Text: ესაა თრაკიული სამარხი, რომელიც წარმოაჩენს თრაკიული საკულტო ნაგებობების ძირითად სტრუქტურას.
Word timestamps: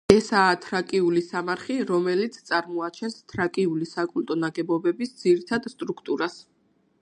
ესაა 0.11 0.53
თრაკიული 0.61 1.21
სამარხი, 1.25 1.75
რომელიც 1.91 2.39
წარმოაჩენს 2.51 3.19
თრაკიული 3.33 3.89
საკულტო 3.91 4.39
ნაგებობების 4.47 5.15
ძირითად 5.21 5.71
სტრუქტურას. 5.75 6.41